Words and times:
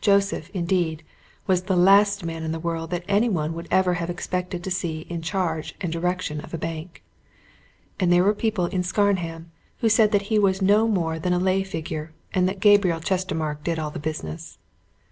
Joseph, 0.00 0.48
indeed, 0.54 1.02
was 1.48 1.62
the 1.64 1.74
last 1.74 2.24
man 2.24 2.44
in 2.44 2.52
the 2.52 2.60
world 2.60 2.90
that 2.90 3.02
any 3.08 3.28
one 3.28 3.52
would 3.54 3.66
ever 3.72 3.94
have 3.94 4.08
expected 4.08 4.62
to 4.62 4.70
see 4.70 5.00
in 5.10 5.22
charge 5.22 5.74
and 5.80 5.92
direction 5.92 6.40
of 6.42 6.54
a 6.54 6.56
bank, 6.56 7.02
and 7.98 8.12
there 8.12 8.22
were 8.22 8.32
people 8.32 8.66
in 8.66 8.84
Scarnham 8.84 9.50
who 9.78 9.88
said 9.88 10.12
that 10.12 10.22
he 10.30 10.38
was 10.38 10.62
no 10.62 10.86
more 10.86 11.18
than 11.18 11.32
a 11.32 11.38
lay 11.40 11.64
figure, 11.64 12.12
and 12.32 12.48
that 12.48 12.60
Gabriel 12.60 13.00
Chestermarke 13.00 13.64
did 13.64 13.80
all 13.80 13.90
the 13.90 13.98
business. 13.98 14.56